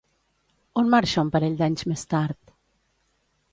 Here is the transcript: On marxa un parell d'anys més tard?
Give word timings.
On 0.81 0.89
marxa 0.93 1.21
un 1.25 1.29
parell 1.37 1.59
d'anys 1.61 1.87
més 1.93 2.05
tard? 2.17 2.39